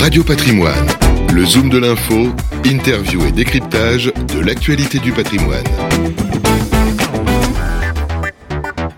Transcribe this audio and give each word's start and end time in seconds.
Radio 0.00 0.24
Patrimoine, 0.24 0.86
le 1.32 1.44
zoom 1.44 1.68
de 1.70 1.78
l'info, 1.78 2.28
interview 2.64 3.24
et 3.26 3.32
décryptage 3.32 4.12
de 4.34 4.40
l'actualité 4.40 4.98
du 4.98 5.12
patrimoine. 5.12 5.64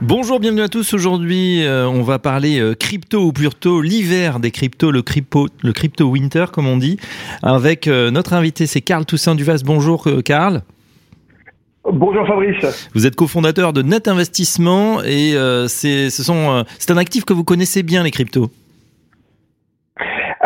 Bonjour, 0.00 0.40
bienvenue 0.40 0.62
à 0.62 0.68
tous. 0.68 0.94
Aujourd'hui, 0.94 1.64
euh, 1.64 1.86
on 1.86 2.02
va 2.02 2.18
parler 2.18 2.58
euh, 2.58 2.74
crypto 2.74 3.20
ou 3.20 3.32
plutôt 3.32 3.80
l'hiver 3.80 4.40
des 4.40 4.50
cryptos, 4.50 4.90
le 4.90 5.02
crypto, 5.02 5.48
le 5.62 5.72
crypto 5.72 6.06
winter 6.06 6.46
comme 6.52 6.66
on 6.66 6.76
dit, 6.76 6.98
avec 7.42 7.88
euh, 7.88 8.10
notre 8.10 8.32
invité, 8.32 8.66
c'est 8.66 8.80
Carl 8.80 9.04
Toussaint 9.04 9.34
Duvas. 9.34 9.62
Bonjour 9.64 10.08
Carl. 10.24 10.62
Bonjour 11.90 12.26
Fabrice. 12.26 12.88
Vous 12.94 13.06
êtes 13.06 13.16
cofondateur 13.16 13.72
de 13.72 13.82
Net 13.82 14.08
Investissement 14.08 15.02
et 15.02 15.34
c'est 15.68 16.10
ce 16.10 16.22
sont 16.22 16.64
c'est 16.78 16.90
un 16.90 16.96
actif 16.96 17.24
que 17.24 17.32
vous 17.32 17.44
connaissez 17.44 17.82
bien 17.82 18.02
les 18.02 18.10
cryptos. 18.10 18.50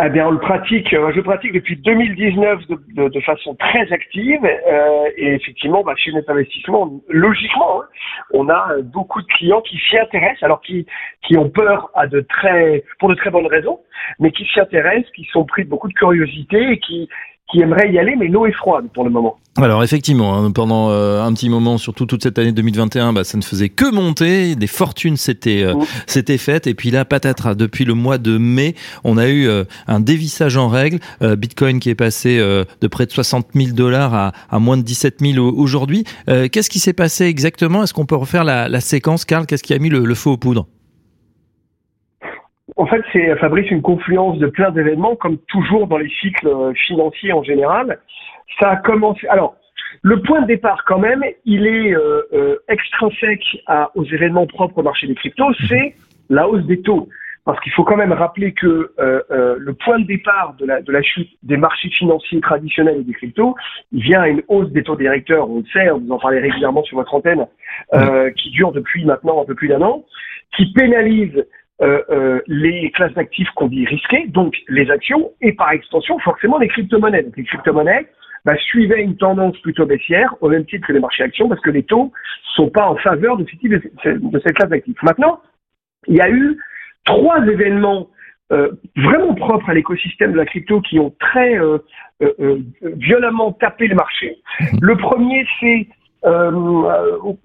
Eh 0.01 0.11
bien, 0.11 0.29
on 0.29 0.31
le 0.31 0.39
pratique, 0.39 0.93
euh, 0.95 1.11
je 1.13 1.21
pratique 1.21 1.53
depuis 1.53 1.77
2019 1.77 2.69
de, 2.69 3.09
de, 3.09 3.21
façon 3.21 3.57
très 3.57 3.93
active. 3.93 4.45
Euh, 4.45 5.11
et 5.17 5.35
effectivement, 5.35 5.83
bah, 5.83 5.95
chez 5.97 6.13
Net 6.13 6.29
Investissement, 6.31 7.01
logiquement, 7.09 7.83
hein, 7.83 7.87
on 8.33 8.49
a 8.49 8.77
beaucoup 8.83 9.21
de 9.21 9.27
clients 9.27 9.61
qui 9.63 9.77
s'y 9.77 9.99
intéressent, 9.99 10.45
alors 10.45 10.61
qui, 10.61 10.87
qui 11.27 11.37
ont 11.37 11.51
peur 11.51 11.91
à 11.95 12.07
de 12.07 12.21
très, 12.21 12.85
pour 13.01 13.09
de 13.09 13.15
très 13.17 13.31
bonnes 13.31 13.49
raisons, 13.49 13.81
mais 14.21 14.31
qui 14.31 14.45
s'y 14.45 14.61
intéressent, 14.61 15.11
qui 15.17 15.25
sont 15.33 15.45
pris 15.45 15.65
de 15.65 15.69
beaucoup 15.69 15.89
de 15.89 15.95
curiosité 15.95 16.71
et 16.71 16.79
qui, 16.79 17.09
qui 17.51 17.61
aimerait 17.61 17.91
y 17.91 17.99
aller, 17.99 18.15
mais 18.17 18.29
l'eau 18.29 18.47
est 18.47 18.53
froide 18.53 18.87
pour 18.93 19.05
le 19.05 19.11
moment. 19.11 19.39
Alors 19.57 19.83
effectivement, 19.83 20.37
hein, 20.37 20.53
pendant 20.53 20.91
euh, 20.91 21.23
un 21.23 21.33
petit 21.33 21.49
moment, 21.49 21.79
surtout 21.79 22.07
toute 22.07 22.23
cette 22.23 22.39
année 22.39 22.53
2021, 22.53 23.13
bah, 23.13 23.25
ça 23.25 23.37
ne 23.39 23.43
faisait 23.43 23.71
que 23.71 23.91
monter, 23.91 24.55
des 24.55 24.67
fortunes 24.67 25.17
s'étaient 25.17 25.65
euh, 25.65 25.75
mmh. 25.75 26.39
faites, 26.39 26.67
et 26.67 26.75
puis 26.75 26.91
là, 26.91 27.05
patatras, 27.05 27.55
depuis 27.55 27.85
le 27.85 27.95
mois 27.95 28.19
de 28.19 28.39
mai, 28.39 28.75
on 29.03 29.17
a 29.17 29.29
eu 29.29 29.49
euh, 29.49 29.65
un 29.87 29.99
dévissage 29.99 30.57
en 30.57 30.69
règle, 30.69 30.99
Bitcoin 31.21 31.81
qui 31.81 31.91
est 31.91 31.95
passé 31.95 32.39
de 32.39 32.87
près 32.89 33.07
de 33.07 33.11
60 33.11 33.49
000 33.55 33.73
dollars 33.73 34.15
à, 34.15 34.33
à, 34.51 34.59
moins 34.59 34.77
de 34.77 34.83
17 34.83 35.21
000 35.21 35.45
aujourd'hui. 35.45 36.05
Qu'est-ce 36.27 36.71
qui 36.71 36.79
s'est 36.79 36.93
passé 36.93 37.25
exactement? 37.25 37.83
Est-ce 37.83 37.95
qu'on 37.95 38.07
peut 38.07 38.17
refaire 38.17 38.45
la, 38.45 38.69
la 38.69 38.81
séquence, 38.81 39.25
Karl? 39.25 39.47
Qu'est-ce 39.47 39.63
qui 39.63 39.75
a 39.75 39.79
mis 39.79 39.89
le, 39.89 40.05
le 40.05 40.15
feu 40.15 40.31
aux 40.31 40.37
poudres? 40.37 40.67
En 42.79 42.87
fait, 42.87 43.03
c'est 43.13 43.37
Fabrice 43.37 43.71
une 43.71 43.83
confluence 43.83 44.39
de 44.39 44.47
plein 44.47 44.71
d'événements, 44.71 45.17
comme 45.17 45.37
toujours 45.49 45.89
dans 45.89 45.99
les 45.99 46.11
cycles 46.21 46.47
euh, 46.47 46.73
financiers 46.75 47.33
en 47.33 47.43
général. 47.43 47.99
Ça 48.59 48.71
a 48.71 48.77
commencé. 48.77 49.27
Alors, 49.29 49.57
le 50.03 50.23
point 50.23 50.43
de 50.43 50.47
départ, 50.47 50.85
quand 50.87 50.99
même, 50.99 51.25
il 51.45 51.67
est 51.67 51.95
euh, 51.95 52.23
euh, 52.33 52.57
extrinsèque 52.69 53.45
à, 53.67 53.91
aux 53.97 54.05
événements 54.05 54.47
propres 54.47 54.79
au 54.79 54.83
marché 54.83 55.09
des 55.09 55.15
cryptos, 55.17 55.49
mhm. 55.49 55.67
c'est 55.69 55.95
la 56.31 56.49
hausse 56.49 56.65
des 56.67 56.81
taux. 56.81 57.09
Parce 57.45 57.59
qu'il 57.61 57.73
faut 57.73 57.85
quand 57.85 57.97
même 57.97 58.13
rappeler 58.13 58.53
que 58.53 58.93
euh, 59.01 59.23
euh, 59.31 59.57
le 59.59 59.73
point 59.73 59.99
de 59.99 60.07
départ 60.07 60.55
de 60.59 60.67
la, 60.67 60.83
de 60.83 60.93
la 60.93 61.01
chute 61.01 61.31
des 61.43 61.57
marchés 61.57 61.89
financiers 61.89 62.41
traditionnels 62.41 62.99
et 63.01 63.05
des 63.05 63.15
cryptos, 63.15 63.55
il 63.91 64.03
vient 64.03 64.21
à 64.21 64.29
une 64.29 64.43
hausse 64.49 64.71
des 64.71 64.83
taux 64.83 64.97
directeurs, 64.97 65.49
on 65.49 65.61
le 65.61 65.65
sait, 65.73 65.89
vous 65.89 66.13
en 66.13 66.19
parlez 66.19 66.41
régulièrement 66.41 66.83
sur 66.85 66.99
votre 66.99 67.15
antenne, 67.15 67.47
euh, 67.95 68.31
qui 68.33 68.51
dure 68.51 68.71
depuis 68.73 69.05
maintenant 69.07 69.41
un 69.41 69.47
peu 69.47 69.55
plus 69.55 69.69
d'un 69.69 69.81
an, 69.81 70.05
qui 70.57 70.71
pénalise 70.75 71.47
euh, 71.81 72.03
euh, 72.11 72.41
les 72.49 72.91
classes 72.91 73.15
d'actifs 73.15 73.49
qu'on 73.55 73.69
dit 73.69 73.87
risquées, 73.87 74.27
donc 74.29 74.57
les 74.69 74.91
actions, 74.91 75.31
et 75.41 75.53
par 75.53 75.71
extension 75.71 76.19
forcément 76.19 76.59
les 76.59 76.69
crypto-monnaies. 76.69 77.23
Donc 77.23 77.37
les 77.37 77.45
crypto-monnaies 77.45 78.09
bah, 78.45 78.57
suivaient 78.57 79.03
une 79.03 79.17
tendance 79.17 79.57
plutôt 79.59 79.87
baissière, 79.87 80.35
au 80.41 80.49
même 80.49 80.65
titre 80.65 80.87
que 80.89 80.93
les 80.93 81.01
marchés 81.01 81.23
actions, 81.23 81.49
parce 81.49 81.61
que 81.61 81.71
les 81.71 81.85
taux 81.85 82.13
sont 82.55 82.69
pas 82.69 82.89
en 82.89 82.97
faveur 82.97 83.37
de, 83.37 83.45
ce 83.45 83.57
type 83.57 83.71
de, 83.71 84.41
cette 84.41 84.55
classe 84.55 84.71
d'actifs. 84.71 85.01
Maintenant, 85.03 85.41
il 86.07 86.17
y 86.17 86.21
a 86.21 86.29
eu 86.29 86.59
trois 87.05 87.47
événements 87.47 88.09
euh, 88.51 88.71
vraiment 88.97 89.35
propres 89.35 89.69
à 89.71 89.75
l'écosystème 89.75 90.33
de 90.33 90.39
la 90.39 90.47
crypto 90.47 90.81
qui 90.81 90.99
ont 90.99 91.15
très 91.21 91.59
euh, 91.59 91.79
euh, 92.23 92.59
violemment 92.83 93.53
tapé 93.53 93.87
le 93.87 93.95
marché. 93.95 94.39
Le 94.81 94.97
premier, 94.97 95.47
c'est 95.61 95.87
euh, 96.29 97.19
au, 97.23 97.39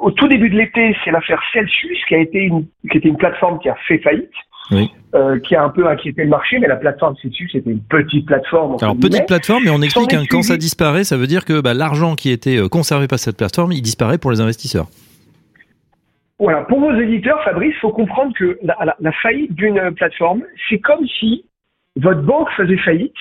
au, 0.00 0.10
tout 0.12 0.28
début 0.28 0.50
de 0.50 0.56
l'été, 0.56 0.96
c'est 1.04 1.10
l'affaire 1.10 1.40
Celsius 1.52 1.98
qui 2.06 2.14
a 2.14 2.18
été 2.18 2.38
une, 2.38 2.66
qui 2.90 2.98
était 2.98 3.08
une 3.08 3.16
plateforme 3.16 3.58
qui 3.58 3.68
a 3.68 3.74
fait 3.86 3.98
faillite. 3.98 4.30
Oui. 4.72 4.88
Euh, 5.16 5.40
qui 5.40 5.56
a 5.56 5.64
un 5.64 5.70
peu 5.70 5.88
inquiété 5.88 6.22
le 6.22 6.28
marché, 6.28 6.60
mais 6.60 6.68
la 6.68 6.76
plateforme 6.76 7.16
Celsius 7.16 7.50
c'était 7.50 7.70
une 7.70 7.82
petite 7.82 8.26
plateforme. 8.26 8.76
Alors 8.80 8.94
petite 8.96 9.26
plateforme, 9.26 9.64
mais 9.64 9.70
on 9.70 9.82
explique 9.82 10.14
hein, 10.14 10.22
quand 10.30 10.42
ça 10.42 10.56
disparaît, 10.56 11.02
ça 11.02 11.16
veut 11.16 11.26
dire 11.26 11.44
que 11.44 11.60
bah, 11.60 11.74
l'argent 11.74 12.14
qui 12.14 12.30
était 12.30 12.56
euh, 12.56 12.68
conservé 12.68 13.08
par 13.08 13.18
cette 13.18 13.36
plateforme, 13.36 13.72
il 13.72 13.82
disparaît 13.82 14.18
pour 14.18 14.30
les 14.30 14.40
investisseurs. 14.40 14.86
Voilà, 16.38 16.62
pour 16.62 16.78
vos 16.78 16.92
éditeurs, 16.92 17.42
Fabrice, 17.42 17.74
il 17.74 17.80
faut 17.80 17.90
comprendre 17.90 18.32
que 18.38 18.58
la, 18.62 18.76
la, 18.84 18.96
la 19.00 19.12
faillite 19.12 19.52
d'une 19.54 19.90
plateforme, 19.96 20.44
c'est 20.68 20.78
comme 20.78 21.04
si 21.18 21.44
votre 21.96 22.22
banque 22.22 22.48
faisait 22.56 22.78
faillite 22.78 23.16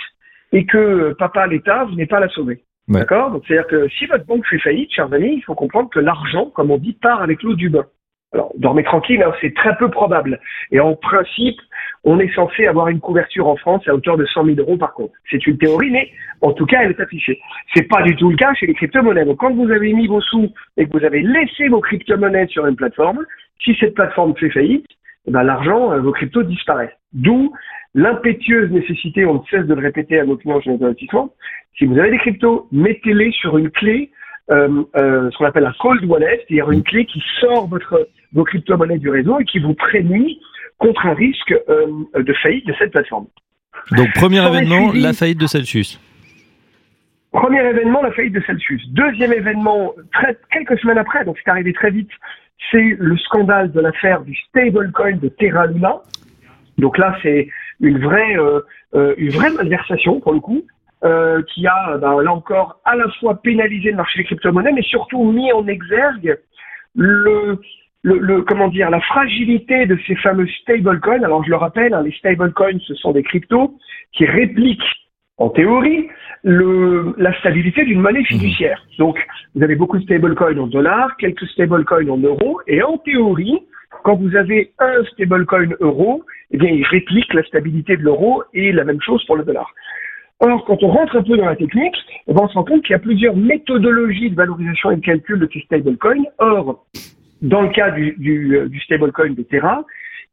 et 0.51 0.66
que 0.67 1.16
papa 1.17 1.47
l'État 1.47 1.85
venait 1.85 2.06
pas 2.06 2.19
la 2.19 2.29
sauver. 2.29 2.63
D'accord 2.89 3.31
Donc, 3.31 3.44
c'est-à-dire 3.47 3.67
que 3.67 3.88
si 3.89 4.07
votre 4.07 4.25
banque 4.25 4.45
fait 4.47 4.57
faillite, 4.59 4.91
chers 4.91 5.13
amis, 5.13 5.35
il 5.35 5.44
faut 5.44 5.53
comprendre 5.53 5.89
que 5.89 6.00
l'argent, 6.00 6.45
comme 6.55 6.72
on 6.72 6.77
dit, 6.77 6.94
part 6.94 7.22
avec 7.22 7.44
l'eau 7.44 7.53
du 7.53 7.69
bain. 7.69 7.85
Alors, 8.33 8.51
dormez 8.57 8.83
tranquille, 8.83 9.22
hein, 9.23 9.31
c'est 9.41 9.55
très 9.55 9.75
peu 9.77 9.89
probable. 9.89 10.39
Et 10.72 10.79
en 10.79 10.95
principe, 10.95 11.59
on 12.03 12.19
est 12.19 12.33
censé 12.33 12.67
avoir 12.67 12.88
une 12.88 13.00
couverture 13.00 13.47
en 13.47 13.55
France 13.55 13.88
à 13.88 13.94
hauteur 13.94 14.17
de 14.17 14.25
100 14.25 14.45
000 14.45 14.59
euros 14.59 14.77
par 14.77 14.94
contre. 14.94 15.13
C'est 15.29 15.45
une 15.47 15.57
théorie, 15.57 15.89
mais 15.89 16.11
en 16.41 16.53
tout 16.53 16.66
cas, 16.66 16.81
elle 16.83 16.91
est 16.91 17.00
affichée. 17.00 17.39
C'est 17.73 17.88
pas 17.88 18.01
du 18.03 18.16
tout 18.16 18.29
le 18.29 18.38
cas 18.38 18.53
chez 18.53 18.67
les 18.67 18.75
crypto-monnaies. 18.75 19.25
Donc, 19.25 19.39
quand 19.39 19.53
vous 19.53 19.71
avez 19.71 19.94
mis 19.94 20.07
vos 20.07 20.21
sous 20.21 20.50
et 20.77 20.85
que 20.88 20.97
vous 20.97 21.03
avez 21.03 21.21
laissé 21.21 21.67
vos 21.69 21.81
crypto-monnaies 21.81 22.47
sur 22.47 22.66
une 22.67 22.75
plateforme, 22.75 23.25
si 23.63 23.75
cette 23.79 23.95
plateforme 23.95 24.35
fait 24.35 24.50
faillite, 24.50 24.85
eh 25.27 25.31
ben, 25.31 25.44
l'argent, 25.44 25.91
euh, 25.91 26.00
vos 26.00 26.11
cryptos 26.11 26.44
disparaissent. 26.44 26.95
D'où 27.13 27.51
l'impétueuse 27.95 28.72
nécessité, 28.72 29.25
on 29.25 29.35
ne 29.35 29.39
cesse 29.50 29.66
de 29.66 29.73
le 29.73 29.81
répéter 29.81 30.19
à 30.19 30.25
nos 30.25 30.38
clients 30.38 30.61
chez 30.61 30.72
investissements, 30.72 31.33
si 31.77 31.85
vous 31.85 31.97
avez 31.97 32.11
des 32.11 32.17
cryptos, 32.17 32.67
mettez-les 32.72 33.31
sur 33.31 33.57
une 33.57 33.72
clé, 33.72 34.11
euh, 34.51 34.83
euh, 34.97 35.29
ce 35.31 35.38
qu'on 35.38 35.45
appelle 35.45 35.66
un 35.66 35.73
cold 35.79 36.03
wallet, 36.05 36.44
c'est-à-dire 36.47 36.72
une 36.72 36.83
clé 36.83 37.05
qui 37.05 37.23
sort 37.39 37.67
votre, 37.67 38.07
vos 38.33 38.44
crypto-monnaies 38.44 38.97
du 38.97 39.09
réseau 39.09 39.39
et 39.39 39.45
qui 39.45 39.59
vous 39.59 39.73
prémunit 39.73 40.39
contre 40.77 41.05
un 41.05 41.13
risque 41.13 41.53
euh, 41.69 41.88
de 42.22 42.33
faillite 42.33 42.66
de 42.67 42.73
cette 42.77 42.91
plateforme. 42.91 43.27
Donc 43.91 44.11
premier 44.13 44.45
événement, 44.45 44.91
la 44.94 45.13
faillite 45.13 45.39
de 45.39 45.47
Celsius. 45.47 46.00
Premier 47.31 47.59
événement, 47.59 48.01
la 48.01 48.11
faillite 48.11 48.33
de 48.33 48.41
Celsius. 48.41 48.81
Deuxième 48.89 49.33
événement, 49.33 49.94
très, 50.11 50.38
quelques 50.51 50.79
semaines 50.79 50.97
après, 50.97 51.23
donc 51.25 51.38
c'est 51.44 51.51
arrivé 51.51 51.73
très 51.73 51.91
vite, 51.91 52.09
c'est 52.71 52.97
le 52.97 53.17
scandale 53.17 53.71
de 53.71 53.79
l'affaire 53.79 54.21
du 54.21 54.35
stablecoin 54.35 55.17
de 55.17 55.29
Terra 55.29 55.67
Luna. 55.67 56.01
Donc 56.77 56.97
là, 56.97 57.16
c'est 57.21 57.47
une 57.79 58.00
vraie, 58.00 58.38
euh, 58.38 58.62
euh, 58.95 59.13
une 59.17 59.29
vraie 59.29 59.51
malversation 59.51 60.19
pour 60.19 60.34
le 60.34 60.40
coup, 60.40 60.63
euh, 61.03 61.41
qui 61.53 61.66
a 61.66 61.97
ben, 61.97 62.22
là 62.22 62.34
encore 62.34 62.79
à 62.85 62.95
la 62.95 63.09
fois 63.19 63.41
pénalisé 63.41 63.91
le 63.91 63.97
marché 63.97 64.19
des 64.19 64.25
crypto-monnaies, 64.25 64.73
mais 64.73 64.81
surtout 64.81 65.23
mis 65.23 65.51
en 65.53 65.66
exergue 65.67 66.38
le, 66.95 67.59
le, 68.03 68.18
le, 68.18 68.41
comment 68.41 68.68
dire 68.68 68.89
la 68.89 69.01
fragilité 69.01 69.85
de 69.85 69.97
ces 70.07 70.16
fameux 70.16 70.47
stablecoins. 70.62 71.23
Alors 71.23 71.44
je 71.44 71.50
le 71.50 71.56
rappelle, 71.56 71.94
hein, 71.94 72.03
les 72.03 72.12
stablecoins, 72.12 72.79
ce 72.85 72.95
sont 72.95 73.12
des 73.12 73.23
cryptos 73.23 73.75
qui 74.13 74.25
répliquent 74.25 74.81
en 75.39 75.50
théorie, 75.50 76.09
le, 76.44 77.16
la 77.18 77.34
stabilité 77.39 77.85
d'une 77.85 78.01
monnaie 78.01 78.23
fiduciaire. 78.25 78.85
Donc, 78.97 79.18
vous 79.56 79.63
avez 79.63 79.75
beaucoup 79.75 79.97
de 79.97 80.03
stablecoins 80.03 80.57
en 80.57 80.68
dollars, 80.68 81.16
quelques 81.18 81.47
stablecoins 81.47 82.09
en 82.09 82.18
euros, 82.18 82.59
et 82.68 82.84
en 82.84 82.97
théorie, 82.97 83.59
quand 84.03 84.15
vous 84.15 84.35
avez 84.35 84.71
un 84.79 85.03
stablecoin 85.13 85.69
euro, 85.79 86.23
eh 86.51 86.57
bien, 86.57 86.69
il 86.69 86.85
réplique 86.85 87.33
la 87.33 87.43
stabilité 87.43 87.97
de 87.97 88.03
l'euro 88.03 88.43
et 88.53 88.71
la 88.71 88.83
même 88.83 89.01
chose 89.01 89.23
pour 89.25 89.35
le 89.35 89.43
dollar. 89.43 89.71
Or, 90.39 90.63
quand 90.65 90.81
on 90.83 90.87
rentre 90.87 91.17
un 91.17 91.23
peu 91.23 91.35
dans 91.35 91.45
la 91.45 91.55
technique, 91.55 91.95
eh 92.27 92.33
on 92.33 92.47
se 92.47 92.53
rend 92.53 92.63
compte 92.63 92.83
qu'il 92.83 92.91
y 92.91 92.95
a 92.95 92.99
plusieurs 92.99 93.35
méthodologies 93.35 94.29
de 94.29 94.35
valorisation 94.35 94.91
et 94.91 94.95
de 94.95 95.01
calcul 95.01 95.39
de 95.39 95.49
ces 95.51 95.59
stablecoins. 95.61 96.23
Or, 96.38 96.85
dans 97.41 97.61
le 97.61 97.69
cas 97.69 97.91
du, 97.91 98.15
du, 98.17 98.57
euh, 98.57 98.69
du 98.69 98.79
stablecoin 98.81 99.31
de 99.31 99.43
Terra, 99.43 99.83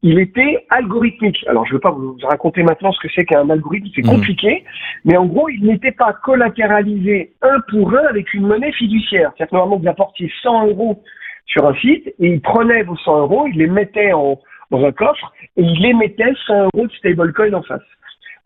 il 0.02 0.20
était 0.20 0.64
algorithmique. 0.70 1.44
Alors, 1.48 1.64
je 1.66 1.70
ne 1.70 1.74
veux 1.74 1.80
pas 1.80 1.90
vous 1.90 2.16
raconter 2.22 2.62
maintenant 2.62 2.92
ce 2.92 3.00
que 3.00 3.08
c'est 3.14 3.24
qu'un 3.24 3.50
algorithme, 3.50 3.88
c'est 3.94 4.04
mmh. 4.04 4.10
compliqué, 4.10 4.64
mais 5.04 5.16
en 5.16 5.26
gros, 5.26 5.48
il 5.48 5.64
n'était 5.64 5.92
pas 5.92 6.12
collatéralisé 6.12 7.32
un 7.42 7.60
pour 7.70 7.92
un 7.94 8.04
avec 8.08 8.32
une 8.32 8.46
monnaie 8.46 8.72
fiduciaire. 8.72 9.32
C'est-à-dire 9.36 9.50
que 9.50 9.56
normalement, 9.56 9.82
vous 9.82 9.88
apportiez 9.88 10.30
100 10.42 10.68
euros 10.68 11.02
sur 11.46 11.66
un 11.66 11.74
site 11.74 12.08
et 12.18 12.28
il 12.28 12.40
prenait 12.40 12.82
vos 12.82 12.96
100 12.96 13.20
euros, 13.20 13.46
il 13.46 13.58
les 13.58 13.66
mettait 13.66 14.12
en, 14.12 14.38
dans 14.70 14.84
un 14.84 14.92
coffre 14.92 15.32
et 15.56 15.62
il 15.62 15.86
émettait 15.86 16.32
100 16.46 16.64
euros 16.74 16.86
de 16.86 16.92
stablecoin 16.92 17.52
en 17.54 17.62
face. 17.62 17.82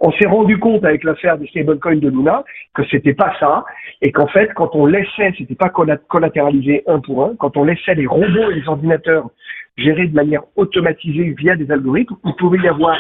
On 0.02 0.12
s'est 0.12 0.26
rendu 0.26 0.58
compte 0.58 0.85
avec 0.85 1.05
l'affaire 1.05 1.37
des 1.37 1.47
stablecoins 1.49 1.97
de 1.97 2.08
Luna 2.08 2.44
que 2.75 2.82
c'était 2.91 3.14
pas 3.14 3.35
ça 3.38 3.64
et 4.00 4.12
qu'en 4.12 4.29
fait, 4.29 4.52
quand 4.55 4.70
on 4.75 4.87
laissait, 4.87 5.35
c'était 5.37 5.55
pas 5.55 5.69
collatéralisé 5.69 6.85
un 6.87 7.00
pour 7.00 7.25
un, 7.25 7.35
quand 7.37 7.56
on 7.56 7.64
laissait 7.64 7.94
les 7.94 8.06
robots 8.06 8.50
et 8.50 8.55
les 8.55 8.69
ordinateurs 8.69 9.29
gérer 9.76 10.06
de 10.06 10.14
manière 10.14 10.43
automatisée 10.56 11.35
via 11.38 11.56
des 11.56 11.70
algorithmes, 11.70 12.17
il 12.25 12.35
pouvait 12.37 12.58
y 12.58 12.69
avoir 12.69 12.97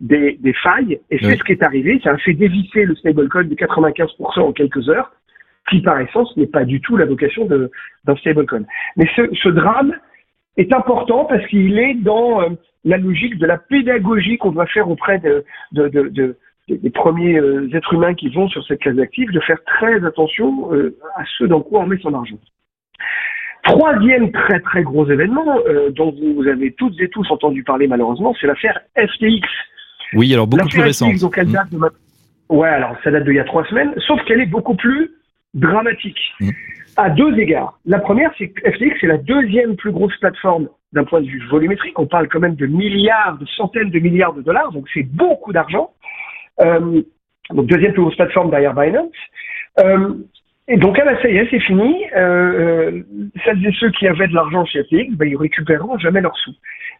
des, 0.00 0.38
des 0.40 0.52
failles 0.54 1.00
et 1.10 1.18
c'est 1.18 1.36
ce 1.36 1.44
qui 1.44 1.52
est 1.52 1.62
arrivé. 1.62 2.00
Ça 2.02 2.10
a 2.10 2.18
fait 2.18 2.34
dévisser 2.34 2.84
le 2.84 2.94
stablecoin 2.94 3.44
de 3.44 3.54
95% 3.54 4.40
en 4.40 4.52
quelques 4.52 4.88
heures, 4.88 5.10
qui 5.70 5.80
par 5.80 6.00
essence 6.00 6.36
n'est 6.36 6.46
pas 6.46 6.64
du 6.64 6.80
tout 6.80 6.96
la 6.96 7.06
vocation 7.06 7.46
d'un 7.46 8.16
stablecoin. 8.16 8.64
Mais 8.96 9.08
ce, 9.16 9.22
ce 9.42 9.48
drame, 9.48 9.94
est 10.56 10.72
important 10.72 11.24
parce 11.24 11.46
qu'il 11.48 11.78
est 11.78 11.94
dans 11.94 12.42
euh, 12.42 12.48
la 12.84 12.96
logique 12.96 13.38
de 13.38 13.46
la 13.46 13.58
pédagogie 13.58 14.38
qu'on 14.38 14.52
doit 14.52 14.66
faire 14.66 14.88
auprès 14.88 15.18
de, 15.18 15.44
de, 15.72 15.88
de, 15.88 16.36
des 16.68 16.90
premiers 16.90 17.38
euh, 17.38 17.68
êtres 17.74 17.94
humains 17.94 18.14
qui 18.14 18.28
vont 18.28 18.48
sur 18.48 18.64
cette 18.66 18.80
classe 18.80 18.96
d'actifs, 18.96 19.30
de 19.30 19.40
faire 19.40 19.62
très 19.64 20.04
attention 20.04 20.72
euh, 20.72 20.96
à 21.16 21.24
ce 21.38 21.44
dans 21.44 21.60
quoi 21.60 21.80
on 21.80 21.86
met 21.86 21.98
son 21.98 22.14
argent. 22.14 22.38
Troisième 23.64 24.30
très 24.30 24.60
très 24.60 24.82
gros 24.82 25.08
événement 25.10 25.58
euh, 25.66 25.90
dont 25.90 26.12
vous 26.12 26.46
avez 26.46 26.72
toutes 26.72 26.98
et 27.00 27.08
tous 27.08 27.28
entendu 27.30 27.64
parler 27.64 27.88
malheureusement, 27.88 28.34
c'est 28.40 28.46
l'affaire 28.46 28.80
FTX. 28.96 29.48
Oui, 30.14 30.32
alors 30.32 30.46
beaucoup 30.46 30.68
plus 30.68 30.80
récente. 30.80 31.18
donc 31.20 31.36
elle 31.36 31.50
date 31.50 31.70
de 31.70 31.78
Ouais, 32.48 32.68
alors 32.68 32.96
ça 33.02 33.10
date 33.10 33.24
d'il 33.24 33.34
y 33.34 33.40
a 33.40 33.44
trois 33.44 33.64
semaines, 33.64 33.92
sauf 34.06 34.22
qu'elle 34.24 34.40
est 34.40 34.46
beaucoup 34.46 34.76
plus 34.76 35.10
dramatique. 35.54 36.18
Mm. 36.40 36.50
À 36.98 37.10
deux 37.10 37.38
égards. 37.38 37.78
La 37.84 37.98
première, 37.98 38.32
c'est 38.38 38.48
que 38.48 38.70
FTX 38.70 39.04
est 39.04 39.06
la 39.06 39.18
deuxième 39.18 39.76
plus 39.76 39.92
grosse 39.92 40.16
plateforme 40.16 40.68
d'un 40.92 41.04
point 41.04 41.20
de 41.20 41.26
vue 41.26 41.46
volumétrique. 41.48 41.98
On 41.98 42.06
parle 42.06 42.26
quand 42.28 42.40
même 42.40 42.54
de 42.54 42.66
milliards, 42.66 43.36
de 43.38 43.44
centaines 43.44 43.90
de 43.90 43.98
milliards 43.98 44.32
de 44.32 44.40
dollars, 44.40 44.72
donc 44.72 44.86
c'est 44.94 45.02
beaucoup 45.02 45.52
d'argent. 45.52 45.90
Euh, 46.60 47.02
donc 47.50 47.66
deuxième 47.66 47.92
plus 47.92 48.02
grosse 48.02 48.16
plateforme 48.16 48.50
derrière 48.50 48.74
Binance. 48.74 49.12
Euh, 49.80 50.14
et 50.68 50.76
donc, 50.76 50.98
ah 50.98 51.04
bah, 51.04 51.20
ça 51.22 51.28
y 51.28 51.36
est, 51.36 51.48
c'est 51.50 51.60
fini. 51.60 52.04
Euh, 52.16 52.90
euh, 52.90 53.02
celles 53.44 53.64
et 53.64 53.72
ceux 53.78 53.90
qui 53.90 54.08
avaient 54.08 54.26
de 54.26 54.34
l'argent 54.34 54.64
chez 54.64 54.82
FTX, 54.82 55.12
bah, 55.12 55.26
ils 55.26 55.36
récupéreront 55.36 55.98
jamais 55.98 56.20
leurs 56.20 56.36
sous. 56.38 56.54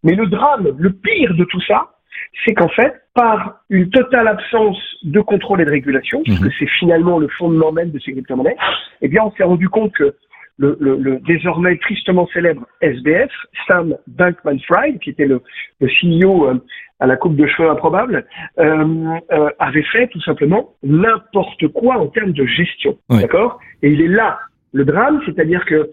Mais 0.04 0.14
le 0.14 0.26
drame, 0.26 0.68
le 0.78 0.92
pire 0.92 1.34
de 1.34 1.44
tout 1.44 1.60
ça, 1.62 1.95
c'est 2.44 2.54
qu'en 2.54 2.68
fait, 2.68 2.94
par 3.14 3.60
une 3.70 3.90
totale 3.90 4.28
absence 4.28 4.78
de 5.02 5.20
contrôle 5.20 5.60
et 5.62 5.64
de 5.64 5.70
régulation, 5.70 6.22
parce 6.26 6.38
que 6.38 6.44
mhm. 6.44 6.52
c'est 6.58 6.68
finalement 6.78 7.18
le 7.18 7.28
fondement 7.28 7.72
même 7.72 7.90
de 7.90 7.98
ces 7.98 8.12
crypto-monnaies, 8.12 8.56
eh 9.02 9.08
bien, 9.08 9.22
on 9.24 9.32
s'est 9.32 9.44
rendu 9.44 9.68
compte 9.68 9.92
que 9.92 10.14
le, 10.58 10.76
le, 10.80 10.96
le, 10.96 11.18
désormais 11.20 11.76
tristement 11.78 12.26
célèbre 12.28 12.66
SBF, 12.80 13.30
Sam 13.66 13.96
Bankman-Fried, 14.06 14.98
qui 15.00 15.10
était 15.10 15.26
le, 15.26 15.42
le 15.80 15.88
CEO 15.88 16.48
euh, 16.48 16.54
à 16.98 17.06
la 17.06 17.16
coupe 17.16 17.36
de 17.36 17.46
cheveux 17.46 17.68
improbable, 17.68 18.26
euh, 18.58 19.18
euh, 19.32 19.50
avait 19.58 19.84
fait 19.92 20.08
tout 20.08 20.20
simplement 20.22 20.74
n'importe 20.82 21.68
quoi 21.68 21.98
en 21.98 22.06
termes 22.06 22.32
de 22.32 22.46
gestion. 22.46 22.96
D'accord? 23.10 23.58
Et 23.82 23.90
il 23.90 24.00
est 24.00 24.08
là 24.08 24.38
le 24.72 24.84
drame, 24.84 25.20
c'est-à-dire 25.26 25.64
que 25.64 25.90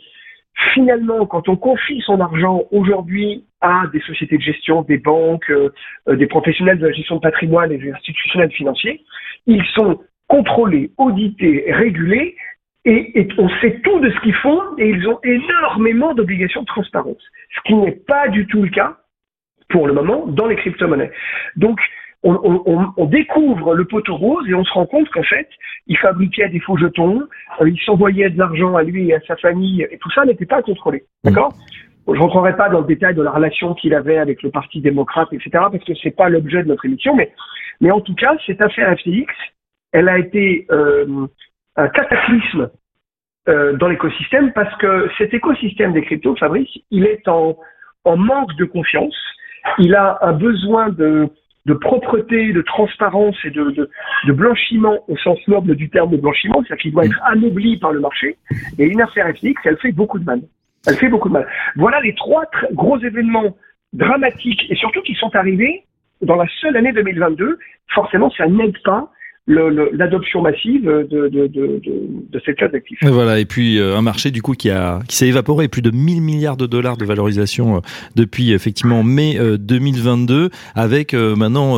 finalement, 0.73 1.25
quand 1.25 1.49
on 1.49 1.55
confie 1.55 2.01
son 2.01 2.19
argent 2.19 2.63
aujourd'hui 2.71 3.45
à 3.61 3.85
des 3.91 3.99
sociétés 4.01 4.37
de 4.37 4.41
gestion, 4.41 4.81
des 4.83 4.97
banques, 4.97 5.49
euh, 5.49 5.69
euh, 6.07 6.15
des 6.15 6.27
professionnels 6.27 6.79
de 6.79 6.87
la 6.87 6.93
gestion 6.93 7.15
de 7.15 7.21
patrimoine 7.21 7.71
et 7.71 7.77
des 7.77 7.91
institutionnels 7.91 8.51
financiers, 8.51 9.01
ils 9.47 9.65
sont 9.75 9.99
contrôlés, 10.27 10.91
audités, 10.97 11.65
régulés, 11.69 12.35
et, 12.85 13.19
et, 13.19 13.27
on 13.37 13.47
sait 13.61 13.79
tout 13.83 13.99
de 14.01 14.09
ce 14.09 14.19
qu'ils 14.19 14.35
font, 14.35 14.61
et 14.77 14.89
ils 14.89 15.07
ont 15.07 15.19
énormément 15.23 16.13
d'obligations 16.13 16.61
de 16.61 16.67
transparence, 16.67 17.21
ce 17.55 17.61
qui 17.65 17.75
n'est 17.75 17.91
pas 17.91 18.27
du 18.27 18.45
tout 18.47 18.61
le 18.61 18.69
cas 18.69 18.97
pour 19.69 19.87
le 19.87 19.93
moment 19.93 20.27
dans 20.27 20.47
les 20.47 20.55
crypto-monnaies. 20.57 21.11
Donc, 21.55 21.79
on, 22.23 22.61
on, 22.65 22.93
on, 22.95 23.05
découvre 23.05 23.75
le 23.75 23.85
poteau 23.85 24.15
rose 24.15 24.47
et 24.47 24.53
on 24.53 24.63
se 24.63 24.73
rend 24.73 24.85
compte 24.85 25.09
qu'en 25.09 25.23
fait, 25.23 25.49
il 25.87 25.97
fabriquait 25.97 26.49
des 26.49 26.59
faux 26.59 26.77
jetons, 26.77 27.23
euh, 27.61 27.69
il 27.69 27.79
s'envoyait 27.81 28.29
de 28.29 28.39
l'argent 28.39 28.75
à 28.75 28.83
lui 28.83 29.09
et 29.09 29.15
à 29.15 29.21
sa 29.21 29.35
famille, 29.35 29.85
et 29.91 29.97
tout 29.97 30.09
ça 30.11 30.25
n'était 30.25 30.45
pas 30.45 30.61
contrôlé. 30.61 31.03
Mm. 31.23 31.29
D'accord? 31.29 31.53
Je 32.07 32.13
ne 32.13 32.19
rentrerai 32.19 32.55
pas 32.55 32.69
dans 32.69 32.81
le 32.81 32.87
détail 32.87 33.15
de 33.15 33.21
la 33.21 33.31
relation 33.31 33.73
qu'il 33.75 33.93
avait 33.93 34.17
avec 34.17 34.43
le 34.43 34.51
Parti 34.51 34.81
démocrate, 34.81 35.31
etc., 35.31 35.49
parce 35.51 35.83
que 35.83 35.93
c'est 36.01 36.15
pas 36.15 36.29
l'objet 36.29 36.63
de 36.63 36.67
notre 36.67 36.85
émission, 36.85 37.15
mais, 37.15 37.31
mais 37.79 37.91
en 37.91 38.01
tout 38.01 38.15
cas, 38.15 38.35
cette 38.45 38.61
affaire 38.61 38.93
FTX, 38.97 39.33
elle 39.93 40.09
a 40.09 40.17
été 40.17 40.65
euh, 40.71 41.27
un 41.77 41.87
cataclysme 41.87 42.69
euh, 43.47 43.73
dans 43.73 43.87
l'écosystème, 43.87 44.51
parce 44.53 44.75
que 44.77 45.09
cet 45.17 45.33
écosystème 45.33 45.93
des 45.93 46.01
cryptos, 46.01 46.35
Fabrice, 46.35 46.69
il 46.91 47.05
est 47.05 47.27
en, 47.27 47.57
en 48.03 48.17
manque 48.17 48.53
de 48.55 48.65
confiance, 48.65 49.15
il 49.79 49.95
a 49.95 50.17
un 50.21 50.33
besoin 50.33 50.89
de 50.89 51.29
de 51.65 51.73
propreté, 51.73 52.51
de 52.51 52.61
transparence 52.61 53.37
et 53.45 53.49
de, 53.49 53.71
de, 53.71 53.89
de, 54.27 54.33
blanchiment 54.33 54.99
au 55.07 55.17
sens 55.17 55.39
noble 55.47 55.75
du 55.75 55.89
terme 55.89 56.11
de 56.11 56.17
blanchiment, 56.17 56.61
c'est-à-dire 56.61 56.81
qu'il 56.81 56.91
doit 56.91 57.05
être 57.05 57.19
anobli 57.25 57.77
par 57.77 57.93
le 57.93 58.01
marché. 58.01 58.37
Et 58.77 58.85
une 58.85 59.01
affaire 59.01 59.27
FTX, 59.33 59.53
elle 59.63 59.77
fait 59.77 59.93
beaucoup 59.93 60.19
de 60.19 60.25
mal. 60.25 60.41
Elle 60.85 60.95
fait 60.95 61.07
beaucoup 61.07 61.29
de 61.29 61.33
mal. 61.33 61.47
Voilà 61.77 62.01
les 62.01 62.13
trois 62.15 62.43
gros 62.73 62.99
événements 62.99 63.55
dramatiques 63.93 64.65
et 64.69 64.75
surtout 64.75 65.01
qui 65.01 65.13
sont 65.15 65.33
arrivés 65.35 65.85
dans 66.21 66.35
la 66.35 66.45
seule 66.59 66.75
année 66.75 66.91
2022. 66.91 67.57
Forcément, 67.93 68.29
ça 68.31 68.47
n'aide 68.47 68.77
pas 68.83 69.09
l'adoption 69.45 70.41
massive 70.41 70.85
de, 70.85 71.27
de, 71.27 71.47
de, 71.47 71.81
de, 72.29 72.41
cette 72.45 72.55
classe 72.55 72.71
d'actifs. 72.71 72.99
Voilà, 73.01 73.39
et 73.39 73.45
puis 73.45 73.77
euh, 73.77 73.97
un 73.97 74.01
marché 74.01 74.31
du 74.31 74.41
coup 74.41 74.53
qui 74.53 74.69
a 74.69 74.99
qui 75.07 75.17
s'est 75.17 75.27
évaporé, 75.27 75.67
plus 75.67 75.81
de 75.81 75.91
1000 75.91 76.21
milliards 76.21 76.55
de 76.55 76.65
dollars 76.65 76.95
de 76.95 77.03
valorisation 77.03 77.77
euh, 77.77 77.79
depuis 78.15 78.53
effectivement 78.53 79.03
mai 79.03 79.37
2022, 79.59 80.33
euh, 80.35 80.49
avec 80.75 81.13
maintenant 81.13 81.77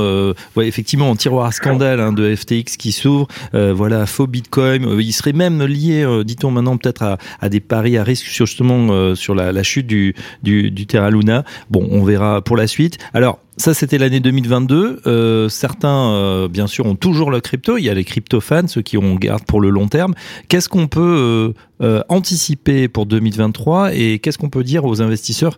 ouais, 0.55 0.67
effectivement 0.67 1.11
un 1.11 1.15
tiroir 1.15 1.47
à 1.47 1.51
scandale 1.51 1.99
hein, 1.99 2.13
de 2.13 2.35
FTX 2.35 2.77
qui 2.77 2.91
s'ouvre, 2.91 3.27
voilà 3.53 4.05
faux 4.05 4.27
Bitcoin, 4.27 4.99
il 4.99 5.13
serait 5.13 5.33
même 5.33 5.63
lié, 5.63 6.05
dit-on 6.23 6.51
maintenant 6.51 6.77
peut-être 6.77 7.01
à, 7.01 7.17
à, 7.39 7.49
des 7.49 7.59
paris 7.59 7.97
à 7.97 8.03
risque 8.03 8.27
sur 8.27 8.45
justement 8.45 9.15
sur 9.15 9.33
la, 9.33 9.51
la, 9.51 9.63
chute 9.63 9.87
du, 9.87 10.13
du, 10.43 10.69
du 10.69 10.85
Terra 10.85 11.09
Luna. 11.09 11.43
Bon, 11.69 11.87
on 11.91 12.03
verra 12.03 12.41
pour 12.41 12.57
la 12.57 12.67
suite. 12.67 12.97
Alors 13.13 13.39
ça, 13.57 13.73
c'était 13.73 13.97
l'année 13.97 14.19
2022. 14.19 15.01
Euh, 15.05 15.47
certains, 15.47 16.11
euh, 16.11 16.47
bien 16.49 16.67
sûr, 16.67 16.85
ont 16.85 16.95
toujours 16.95 17.31
le 17.31 17.39
crypto. 17.39 17.77
Il 17.77 17.85
y 17.85 17.89
a 17.89 17.93
les 17.93 18.03
crypto-fans, 18.03 18.67
ceux 18.67 18.81
qui 18.81 18.97
ont 18.97 19.15
garde 19.15 19.45
pour 19.45 19.61
le 19.61 19.69
long 19.69 19.87
terme. 19.87 20.13
Qu'est-ce 20.49 20.67
qu'on 20.67 20.87
peut 20.87 21.53
euh, 21.81 22.01
anticiper 22.09 22.89
pour 22.89 23.05
2023 23.05 23.93
et 23.93 24.19
qu'est-ce 24.19 24.37
qu'on 24.37 24.49
peut 24.49 24.63
dire 24.63 24.83
aux 24.83 25.01
investisseurs 25.01 25.55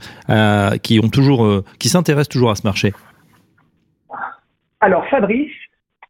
qui 0.83 0.99
ont 1.03 1.09
toujours, 1.09 1.63
qui 1.79 1.89
s'intéressent 1.89 2.29
toujours 2.29 2.51
à 2.51 2.55
ce 2.55 2.65
marché? 2.65 2.93
Alors, 4.79 5.07
Fabrice, 5.09 5.51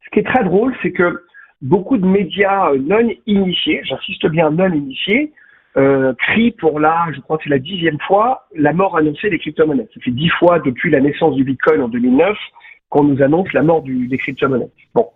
ce 0.06 0.10
qui 0.12 0.20
est 0.20 0.28
très 0.28 0.44
drôle, 0.44 0.76
c'est 0.82 0.92
que 0.92 1.24
beaucoup 1.62 1.98
de 1.98 2.06
médias 2.06 2.72
non 2.80 3.10
initiés, 3.26 3.82
j'insiste 3.86 4.28
bien 4.28 4.52
non 4.52 4.74
initiés, 4.74 5.32
euh, 5.78 6.14
crie 6.14 6.52
pour 6.52 6.80
la, 6.80 7.08
je 7.16 7.20
crois 7.22 7.38
que 7.38 7.44
c'est 7.44 7.50
la 7.50 7.60
dixième 7.60 8.00
fois, 8.00 8.48
la 8.56 8.74
mort 8.74 8.98
annoncée 8.98 9.30
des 9.30 9.40
crypto-monnaies. 9.40 9.88
Ça 9.94 10.02
fait 10.02 10.12
dix 10.12 10.30
fois 10.30 10.60
depuis 10.60 10.90
la 10.90 11.00
naissance 11.00 11.36
du 11.36 11.44
Bitcoin 11.44 11.82
en 11.82 11.88
2009 11.88 12.38
qu'on 12.90 13.04
nous 13.04 13.22
annonce 13.22 13.52
la 13.54 13.64
mort 13.64 13.82
du, 13.82 14.08
des 14.08 14.18
crypto-monnaies. 14.18 14.72
Bon, 14.96 15.08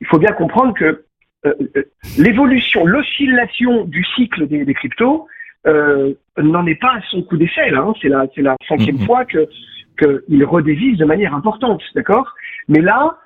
il 0.00 0.06
faut 0.06 0.18
bien 0.18 0.32
comprendre 0.32 0.74
que 0.74 1.04
euh, 1.46 1.54
euh, 1.76 1.82
l'évolution, 2.18 2.86
l'oscillation 2.86 3.84
du 3.84 4.04
cycle 4.16 4.46
des, 4.46 4.64
des 4.64 4.74
cryptos 4.74 5.26
euh, 5.66 6.14
n'en 6.38 6.66
est 6.66 6.80
pas 6.80 6.94
à 6.94 7.00
son 7.10 7.22
coup 7.22 7.36
d'essai. 7.36 7.70
Hein. 7.70 7.92
C'est 8.00 8.08
la, 8.08 8.26
la 8.36 8.56
cinquième 8.68 8.96
mm-hmm. 8.96 9.06
fois 9.06 9.24
que 9.24 9.48
qu'il 9.96 10.44
redévise 10.44 10.98
de 10.98 11.04
manière 11.04 11.34
importante, 11.36 11.80
d'accord? 11.94 12.34
Mais 12.66 12.80
là, 12.80 13.16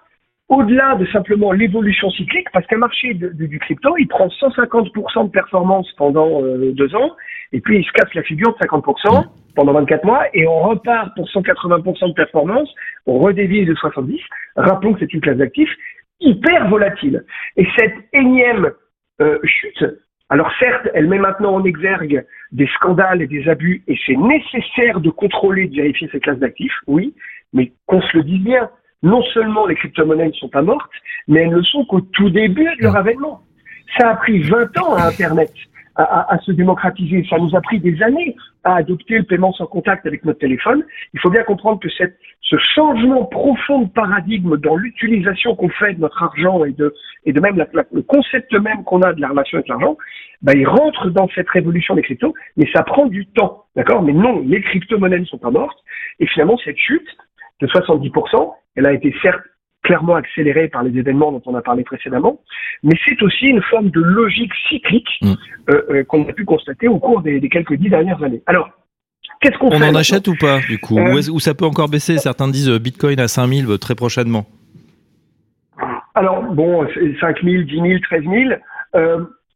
au-delà 0.49 0.95
de 0.95 1.07
simplement 1.07 1.53
l'évolution 1.53 2.11
cyclique, 2.11 2.49
parce 2.53 2.67
qu'un 2.67 2.79
marché 2.79 3.15
du 3.15 3.59
crypto, 3.59 3.97
il 3.99 4.09
prend 4.09 4.29
150% 4.29 5.27
de 5.27 5.31
performance 5.31 5.91
pendant 5.97 6.43
euh, 6.43 6.73
deux 6.73 6.95
ans, 6.95 7.15
et 7.53 7.61
puis 7.61 7.79
il 7.79 7.85
se 7.85 7.93
casse 7.93 8.13
la 8.15 8.23
figure 8.23 8.55
de 8.55 8.67
50% 8.67 9.27
pendant 9.55 9.73
24 9.75 10.05
mois, 10.05 10.25
et 10.33 10.47
on 10.47 10.61
repart 10.61 11.15
pour 11.17 11.27
180% 11.27 12.09
de 12.09 12.15
performance, 12.15 12.73
on 13.07 13.19
redévise 13.19 13.67
de 13.67 13.75
70. 13.75 14.21
Rappelons 14.57 14.95
que 14.95 15.01
c'est 15.01 15.13
une 15.13 15.21
classe 15.21 15.37
d'actifs 15.37 15.73
hyper 16.21 16.69
volatile. 16.69 17.25
Et 17.57 17.67
cette 17.77 17.95
énième 18.13 18.71
euh, 19.21 19.39
chute, 19.45 19.85
alors 20.31 20.51
certes, 20.59 20.89
elle 20.95 21.09
met 21.09 21.19
maintenant 21.19 21.55
en 21.55 21.65
exergue 21.65 22.25
des 22.53 22.67
scandales 22.69 23.23
et 23.23 23.27
des 23.27 23.49
abus, 23.49 23.83
et 23.87 23.99
c'est 24.07 24.17
nécessaire 24.17 25.01
de 25.01 25.11
contrôler, 25.11 25.69
de 25.69 25.77
vérifier 25.77 26.09
ces 26.11 26.21
classes 26.21 26.39
d'actifs, 26.39 26.77
oui, 26.87 27.15
mais 27.53 27.73
qu'on 27.87 28.01
se 28.01 28.17
le 28.17 28.25
dise 28.25 28.43
bien, 28.43 28.71
non 29.03 29.23
seulement 29.35 29.67
les 29.67 29.75
crypto-monnaies 29.75 30.29
ne 30.29 30.33
sont 30.33 30.49
pas 30.49 30.63
mortes, 30.63 30.91
mais 31.27 31.43
elles 31.43 31.55
ne 31.55 31.63
sont 31.63 31.85
qu'au 31.85 32.01
tout 32.01 32.31
début 32.31 32.69
de 32.77 32.83
leur 32.83 32.97
avènement. 32.97 33.43
Ça 33.99 34.11
a 34.11 34.17
pris 34.17 34.41
20 34.41 34.79
ans 34.79 34.95
à 34.95 35.07
Internet 35.07 35.51
à, 35.99 36.39
se 36.45 36.53
démocratiser. 36.53 37.27
Ça 37.29 37.39
nous 37.39 37.57
a 37.57 37.61
pris 37.61 37.81
des 37.81 38.01
années 38.03 38.37
à 38.63 38.77
adopter 38.77 39.19
le 39.19 39.25
paiement 39.25 39.53
sans 39.53 39.67
contact 39.67 40.07
avec 40.07 40.25
notre 40.25 40.39
téléphone. 40.39 40.85
Il 41.13 41.21
faut 41.21 41.31
bien 41.31 41.43
comprendre 41.43 41.81
que 41.81 41.89
cette, 41.91 42.17
ce 42.43 42.57
changement 42.57 43.25
profond 43.25 43.83
de 43.83 43.89
paradigme 43.89 44.57
dans 44.59 44.77
l'utilisation 44.77 45.57
qu'on 45.57 45.69
fait 45.69 45.95
de 45.95 46.01
notre 46.01 46.23
argent 46.23 46.65
et 46.65 46.73
de, 46.73 46.95
et 47.25 47.33
de 47.33 47.41
même 47.41 47.65
le 47.93 48.03
concept 48.03 48.53
même 48.53 48.85
qu'on 48.85 49.03
a 49.03 49.13
de 49.13 49.21
la 49.21 49.29
relation 49.29 49.59
avec 49.59 49.69
l'argent, 49.69 49.97
bah, 50.41 50.53
il 50.55 50.69
rentre 50.69 51.11
dans 51.11 51.29
cette 51.35 51.49
révolution 51.49 51.97
des 51.97 52.03
cryptos, 52.03 52.35
mais 52.57 52.69
ça 52.73 52.85
prend 52.85 53.07
du 53.07 53.27
temps, 53.27 53.65
d'accord? 53.75 54.03
Mais 54.03 54.13
non, 54.13 54.41
les 54.47 54.63
crypto-monnaies 54.63 55.19
ne 55.19 55.25
sont 55.25 55.39
pas 55.39 55.51
mortes, 55.51 55.79
et 56.21 56.27
finalement 56.29 56.59
cette 56.65 56.79
chute 56.79 57.09
de 57.61 57.67
70%, 57.67 58.53
elle 58.79 58.87
a 58.87 58.93
été 58.93 59.13
certes 59.21 59.43
clairement 59.83 60.15
accélérée 60.15 60.69
par 60.69 60.83
les 60.83 60.97
événements 60.99 61.33
dont 61.33 61.43
on 61.47 61.55
a 61.55 61.63
parlé 61.63 61.83
précédemment, 61.83 62.41
mais 62.83 62.95
c'est 63.05 63.21
aussi 63.23 63.47
une 63.47 63.63
forme 63.63 63.91
de 63.91 64.01
logique 64.01 64.53
cyclique 64.69 65.09
mm. 65.23 65.33
euh, 65.71 65.83
euh, 65.91 66.05
qu'on 66.05 66.29
a 66.29 66.33
pu 66.33 66.45
constater 66.45 66.89
au 66.89 66.99
cours 66.99 67.23
des, 67.23 67.41
quelques 67.49 67.75
dix 67.75 67.89
dernières 67.89 68.23
années. 68.23 68.43
Alors, 68.47 68.71
qu'est-ce 69.41 69.57
qu'on 69.59 69.71
fait 69.71 69.77
On 69.83 69.89
en 69.89 69.95
achète 69.95 70.29
ou 70.29 70.35
pas, 70.39 70.61
du 70.61 70.79
coup? 70.79 70.99
Euh, 70.99 71.31
ou, 71.31 71.41
ça 71.41 71.55
peut 71.55 71.65
encore 71.65 71.89
baisser? 71.89 72.19
Certains 72.19 72.49
disent 72.49 72.71
Bitcoin 72.79 73.19
à 73.19 73.29
5000 73.29 73.79
très 73.79 73.95
prochainement. 73.95 74.47
Alors, 76.15 76.43
bon, 76.43 76.87
5000, 77.21 77.67
10 77.67 77.75
000, 77.75 77.89
13 78.03 78.23
000. 78.23 78.35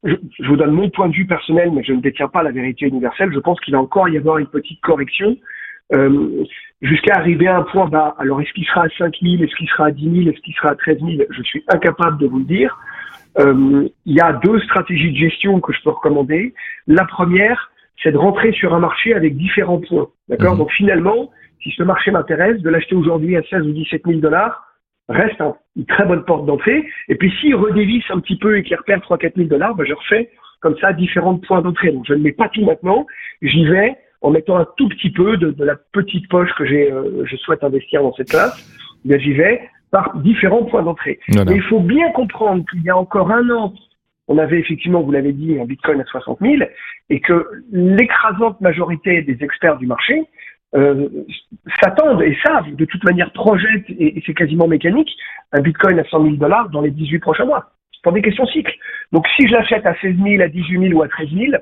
je, 0.05 0.15
je, 0.39 0.49
vous 0.49 0.57
donne 0.57 0.71
mon 0.71 0.89
point 0.91 1.09
de 1.09 1.15
vue 1.15 1.27
personnel, 1.27 1.71
mais 1.73 1.83
je 1.83 1.93
ne 1.93 2.01
détiens 2.01 2.29
pas 2.29 2.43
la 2.43 2.53
vérité 2.53 2.87
universelle. 2.87 3.31
Je 3.35 3.41
pense 3.41 3.61
qu'il 3.61 3.75
va 3.75 3.81
encore 3.81 4.09
y 4.09 4.17
avoir 4.17 4.39
une 4.39 4.47
petite 4.47 4.81
correction 4.81 5.37
euh, 5.93 6.45
jusqu'à 6.81 7.15
arriver 7.17 7.47
à 7.47 7.59
un 7.59 7.63
point 7.63 7.87
bas. 7.87 8.15
Alors, 8.19 8.41
est-ce 8.41 8.53
qu'il 8.53 8.65
sera 8.67 8.85
à 8.85 8.89
5 8.99 9.15
000, 9.23 9.43
est-ce 9.43 9.55
qu'il 9.57 9.69
sera 9.69 9.87
à 9.87 9.91
10 9.91 10.03
000, 10.25 10.31
est-ce 10.31 10.41
qu'il 10.43 10.55
sera 10.55 10.71
à 10.71 10.75
13 10.75 10.99
000 10.99 11.11
Je 11.31 11.43
suis 11.43 11.65
incapable 11.69 12.19
de 12.19 12.27
vous 12.27 12.39
le 12.39 12.45
dire. 12.45 12.79
Euh, 13.39 13.89
il 14.05 14.15
y 14.15 14.21
a 14.21 14.33
deux 14.35 14.59
stratégies 14.61 15.13
de 15.13 15.17
gestion 15.17 15.61
que 15.61 15.73
je 15.73 15.83
peux 15.83 15.91
recommander. 15.91 16.55
La 16.87 17.05
première, 17.05 17.71
c'est 18.03 18.13
de 18.13 18.19
rentrer 18.19 18.53
sur 18.53 18.75
un 18.75 18.81
marché 18.81 19.15
avec 19.15 19.37
différents 19.37 19.81
points. 19.81 20.09
D'accord? 20.29 20.53
Mhm. 20.53 20.59
Donc 20.59 20.73
finalement, 20.73 21.31
si 21.63 21.71
ce 21.71 21.83
marché 21.83 22.11
m'intéresse, 22.11 22.61
de 22.61 22.69
l'acheter 22.69 22.95
aujourd'hui 22.95 23.37
à 23.37 23.43
16 23.43 23.63
ou 23.63 23.73
17 23.73 24.03
000 24.07 24.21
dollars 24.21 24.67
reste 25.09 25.43
une 25.77 25.87
très 25.87 26.05
bonne 26.05 26.25
porte 26.25 26.47
d'entrée. 26.47 26.85
Et 27.09 27.15
puis 27.15 27.33
s'il 27.41 27.55
redévisse 27.55 28.05
un 28.11 28.21
petit 28.21 28.37
peu 28.37 28.57
et 28.57 28.63
qu'il 28.63 28.77
repère 28.77 29.01
3 29.01 29.19
4 29.19 29.37
000 29.37 29.49
dollars, 29.49 29.75
ben, 29.75 29.87
je 29.87 29.95
refais 29.95 30.31
comme 30.61 30.77
ça 30.79 30.93
différents 30.93 31.37
points 31.39 31.61
d'entrée. 31.61 31.93
Donc 31.93 32.05
je 32.07 32.15
ne 32.15 32.23
mets 32.23 32.33
pas 32.33 32.49
tout 32.49 32.65
maintenant, 32.65 33.07
j'y 33.41 33.65
vais 33.65 33.97
en 34.23 34.31
mettant 34.31 34.57
un 34.57 34.67
tout 34.77 34.89
petit 34.89 35.11
peu 35.11 35.37
de, 35.37 35.51
de 35.51 35.65
la 35.65 35.77
petite 35.93 36.29
poche 36.29 36.51
que 36.57 36.65
j'ai, 36.65 36.91
euh, 36.91 37.25
je 37.25 37.37
souhaite 37.37 37.65
investir 37.65 38.03
dans 38.03 38.15
cette 38.15 38.31
classe. 38.31 38.57
J'y 39.05 39.33
vais 39.33 39.69
par 39.91 40.17
différents 40.17 40.65
points 40.65 40.83
d'entrée. 40.83 41.21
Mais 41.29 41.55
il 41.55 41.63
faut 41.63 41.81
bien 41.81 42.11
comprendre 42.13 42.65
qu'il 42.71 42.83
y 42.83 42.91
a 42.91 42.97
encore 42.97 43.31
un 43.31 43.49
an, 43.51 43.75
on 44.29 44.39
avait 44.39 44.59
effectivement, 44.59 45.03
vous 45.03 45.13
l'avez 45.13 45.33
dit, 45.33 45.59
un 45.61 45.67
Bitcoin 45.67 46.01
à 46.01 46.05
60 46.05 46.39
000 46.41 46.55
et 47.11 47.21
que 47.21 47.47
l'écrasante 47.71 48.61
majorité 48.61 49.21
des 49.23 49.45
experts 49.45 49.77
du 49.77 49.87
marché 49.87 50.23
euh, 50.75 51.09
s'attendent 51.83 52.23
et 52.23 52.37
savent, 52.43 52.75
de 52.75 52.85
toute 52.87 53.05
manière 53.05 53.31
projettent, 53.33 53.91
et, 53.91 54.23
c'est 54.25 54.33
quasiment 54.33 54.67
mécanique, 54.67 55.11
un 55.53 55.61
Bitcoin 55.61 55.99
à 55.99 56.05
100 56.05 56.23
000 56.23 56.37
dollars 56.37 56.71
dans 56.71 56.81
les 56.81 56.91
18 56.91 57.19
prochains 57.19 57.45
mois. 57.45 57.73
Pour 58.03 58.13
des 58.13 58.23
questions 58.23 58.47
cycles. 58.47 58.75
Donc 59.13 59.27
si 59.37 59.47
je 59.47 59.53
l'achète 59.53 59.87
à 59.87 59.95
16 60.01 60.17
000, 60.17 60.43
à 60.43 60.49
18 60.49 60.89
000 60.89 60.99
ou 60.99 61.03
à 61.03 61.09
13 61.09 61.29
000, 61.31 61.53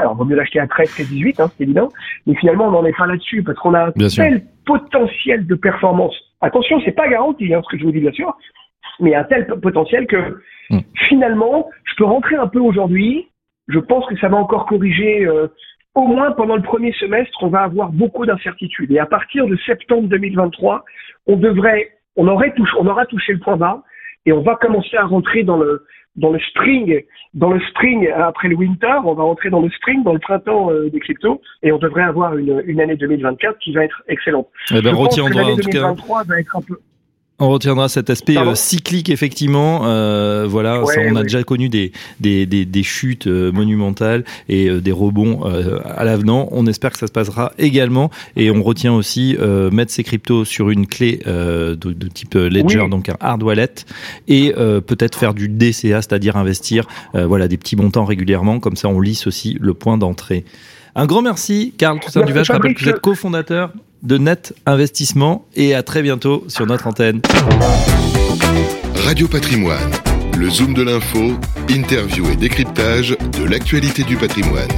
alors, 0.00 0.14
vaut 0.14 0.24
mieux 0.24 0.36
l'acheter 0.36 0.60
à 0.60 0.66
13 0.66 0.94
qu'à 0.94 1.04
18, 1.04 1.40
hein, 1.40 1.50
c'est 1.56 1.64
évident. 1.64 1.88
Mais 2.26 2.34
finalement, 2.34 2.68
on 2.68 2.72
n'en 2.72 2.84
est 2.84 2.96
pas 2.96 3.06
là-dessus 3.06 3.42
parce 3.42 3.58
qu'on 3.58 3.74
a 3.74 3.86
un 3.86 3.92
tel 3.92 4.42
potentiel 4.66 5.46
de 5.46 5.54
performance. 5.54 6.14
Attention, 6.40 6.80
c'est 6.84 6.92
pas 6.92 7.08
garanti, 7.08 7.52
hein, 7.52 7.60
ce 7.64 7.68
que 7.70 7.78
je 7.78 7.84
vous 7.84 7.92
dis 7.92 8.00
bien 8.00 8.12
sûr, 8.12 8.36
mais 9.00 9.14
un 9.14 9.24
tel 9.24 9.46
potentiel 9.46 10.06
que 10.06 10.40
hmm. 10.70 10.80
finalement, 11.08 11.68
je 11.84 11.94
peux 11.96 12.04
rentrer 12.04 12.36
un 12.36 12.48
peu 12.48 12.60
aujourd'hui. 12.60 13.28
Je 13.68 13.78
pense 13.78 14.06
que 14.06 14.16
ça 14.18 14.28
va 14.28 14.36
encore 14.36 14.66
corriger. 14.66 15.24
Euh, 15.24 15.48
au 15.94 16.06
moins 16.06 16.32
pendant 16.32 16.56
le 16.56 16.62
premier 16.62 16.92
semestre, 16.94 17.36
on 17.42 17.48
va 17.48 17.62
avoir 17.62 17.90
beaucoup 17.90 18.24
d'incertitudes. 18.24 18.90
Et 18.92 18.98
à 18.98 19.06
partir 19.06 19.46
de 19.46 19.56
septembre 19.66 20.08
2023, 20.08 20.84
on 21.26 21.36
devrait, 21.36 21.90
on 22.16 22.26
aurait 22.28 22.54
touché, 22.54 22.72
on 22.78 22.86
aura 22.86 23.04
touché 23.06 23.34
le 23.34 23.38
point 23.38 23.56
bas 23.56 23.82
et 24.24 24.32
on 24.32 24.40
va 24.40 24.56
commencer 24.56 24.96
à 24.96 25.04
rentrer 25.04 25.42
dans 25.42 25.58
le 25.58 25.84
dans 26.16 26.30
le 26.30 26.38
spring, 26.38 27.02
dans 27.34 27.50
le 27.50 27.60
spring 27.70 28.08
après 28.10 28.48
le 28.48 28.56
winter, 28.56 29.00
on 29.04 29.14
va 29.14 29.22
rentrer 29.22 29.50
dans 29.50 29.60
le 29.60 29.70
spring, 29.70 30.02
dans 30.04 30.12
le 30.12 30.18
printemps 30.18 30.70
euh, 30.70 30.90
des 30.90 31.00
cryptos, 31.00 31.40
et 31.62 31.72
on 31.72 31.78
devrait 31.78 32.02
avoir 32.02 32.36
une, 32.36 32.62
une 32.66 32.80
année 32.80 32.96
2024 32.96 33.58
qui 33.58 33.72
va 33.72 33.84
être 33.84 34.02
excellente. 34.08 34.48
Eh 34.70 34.82
ben, 34.82 34.90
Je 34.90 34.94
pense 34.94 35.16
que 35.16 35.34
l'année 35.34 35.56
2023 35.56 36.24
va 36.24 36.40
être 36.40 36.56
un 36.56 36.60
peu 36.60 36.78
on 37.42 37.48
retiendra 37.48 37.88
cet 37.88 38.08
aspect 38.08 38.36
euh, 38.38 38.54
cyclique 38.54 39.10
effectivement. 39.10 39.80
Euh, 39.84 40.46
voilà, 40.48 40.82
on 41.08 41.16
a 41.16 41.22
déjà 41.22 41.42
connu 41.42 41.68
des 41.68 41.92
des, 42.20 42.46
des, 42.46 42.64
des 42.64 42.82
chutes 42.82 43.26
euh, 43.26 43.50
monumentales 43.50 44.24
et 44.48 44.68
euh, 44.68 44.80
des 44.80 44.92
rebonds 44.92 45.42
à 45.42 46.04
l'avenant. 46.04 46.48
On 46.52 46.66
espère 46.66 46.92
que 46.92 46.98
ça 46.98 47.06
se 47.06 47.12
passera 47.12 47.52
également 47.58 48.10
et 48.36 48.50
on 48.50 48.62
retient 48.62 48.92
aussi 48.92 49.36
mettre 49.72 49.90
ses 49.90 50.04
cryptos 50.04 50.44
sur 50.44 50.70
une 50.70 50.86
clé 50.86 51.20
de, 51.26 51.74
de, 51.74 52.08
type 52.08 52.34
Ledger, 52.34 52.86
donc 52.88 53.08
un 53.08 53.16
hard 53.20 53.42
wallet, 53.42 53.74
et 54.28 54.52
peut-être 54.52 55.18
faire 55.18 55.34
du 55.34 55.48
DCA, 55.48 56.02
c'est-à-dire 56.02 56.36
investir 56.36 56.86
voilà 57.14 57.48
des 57.48 57.56
petits 57.56 57.76
montants 57.76 58.04
régulièrement. 58.04 58.60
Comme 58.60 58.76
ça, 58.76 58.88
on 58.88 59.00
lisse 59.00 59.26
aussi 59.26 59.56
le 59.60 59.74
point 59.74 59.98
d'entrée. 59.98 60.44
Un 60.94 61.06
grand 61.06 61.22
merci, 61.22 61.74
Carl 61.76 61.98
Toussaint 62.00 62.24
Duvach. 62.24 62.44
Je 62.44 62.52
rappelle 62.52 62.74
que 62.74 62.82
vous 62.82 62.90
êtes 62.90 63.00
cofondateur 63.00 63.72
de 64.02 64.18
Net 64.18 64.54
Investissement 64.66 65.46
et 65.54 65.74
à 65.74 65.82
très 65.82 66.02
bientôt 66.02 66.44
sur 66.48 66.66
notre 66.66 66.86
antenne. 66.86 67.20
Radio 68.96 69.28
Patrimoine, 69.28 69.90
le 70.36 70.50
zoom 70.50 70.74
de 70.74 70.82
l'info, 70.82 71.34
interview 71.68 72.30
et 72.30 72.36
décryptage 72.36 73.16
de 73.38 73.44
l'actualité 73.44 74.02
du 74.04 74.16
patrimoine. 74.16 74.68